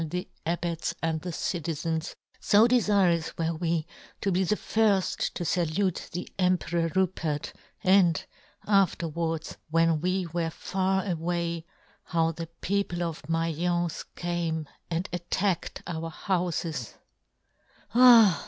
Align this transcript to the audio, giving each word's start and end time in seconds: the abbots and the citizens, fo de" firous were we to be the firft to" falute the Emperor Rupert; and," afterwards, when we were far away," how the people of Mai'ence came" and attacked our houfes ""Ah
the 0.09 0.27
abbots 0.47 0.95
and 1.03 1.21
the 1.21 1.31
citizens, 1.31 2.15
fo 2.39 2.65
de" 2.67 2.79
firous 2.79 3.37
were 3.37 3.53
we 3.55 3.85
to 4.19 4.31
be 4.31 4.43
the 4.43 4.55
firft 4.55 5.31
to" 5.35 5.43
falute 5.45 6.09
the 6.11 6.27
Emperor 6.39 6.91
Rupert; 6.95 7.53
and," 7.83 8.25
afterwards, 8.65 9.57
when 9.69 10.01
we 10.01 10.25
were 10.33 10.49
far 10.49 11.05
away," 11.05 11.67
how 12.05 12.31
the 12.31 12.47
people 12.61 13.03
of 13.03 13.21
Mai'ence 13.29 14.03
came" 14.15 14.67
and 14.89 15.07
attacked 15.13 15.83
our 15.85 16.09
houfes 16.15 16.95
""Ah 17.93 18.39